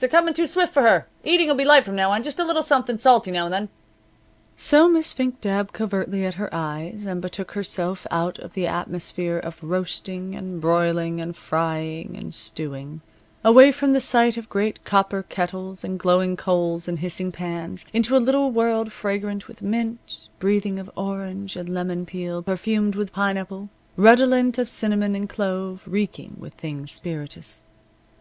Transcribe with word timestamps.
They're 0.00 0.08
coming 0.08 0.34
too 0.34 0.48
swift 0.48 0.72
for 0.74 0.82
her. 0.82 1.06
The 1.22 1.30
eating 1.30 1.46
will 1.46 1.54
be 1.54 1.64
light 1.64 1.84
from 1.84 1.94
now 1.94 2.10
on; 2.10 2.24
just 2.24 2.40
a 2.40 2.44
little 2.44 2.64
something 2.64 2.96
salty 2.96 3.30
now 3.30 3.44
and 3.44 3.54
then." 3.54 3.68
So 4.56 4.88
Miss 4.88 5.12
Fink 5.12 5.40
dabbed 5.40 5.72
covertly 5.72 6.24
at 6.26 6.34
her 6.34 6.48
eyes 6.52 7.06
and 7.06 7.22
betook 7.22 7.52
herself 7.52 8.04
out 8.10 8.36
of 8.40 8.54
the 8.54 8.66
atmosphere 8.66 9.38
of 9.38 9.62
roasting, 9.62 10.34
and 10.34 10.60
broiling, 10.60 11.20
and 11.20 11.36
frying, 11.36 12.16
and 12.18 12.34
stewing; 12.34 13.02
away 13.44 13.70
from 13.70 13.92
the 13.92 14.00
sight 14.00 14.36
of 14.36 14.48
great 14.48 14.82
copper 14.82 15.22
kettles, 15.22 15.84
and 15.84 15.96
glowing 15.96 16.36
coals 16.36 16.88
and 16.88 16.98
hissing 16.98 17.30
pans, 17.30 17.84
into 17.92 18.16
a 18.16 18.18
little 18.18 18.50
world 18.50 18.90
fragrant 18.90 19.46
with 19.46 19.62
mint, 19.62 20.26
breathing 20.40 20.80
of 20.80 20.90
orange 20.96 21.54
and 21.54 21.68
lemon 21.68 22.04
peel, 22.04 22.42
perfumed 22.42 22.96
with 22.96 23.12
pineapple, 23.12 23.68
redolent 23.96 24.58
of 24.58 24.68
cinnamon 24.68 25.14
and 25.14 25.28
clove, 25.28 25.84
reeking 25.86 26.34
with 26.40 26.54
things 26.54 26.90
spirituous. 26.90 27.62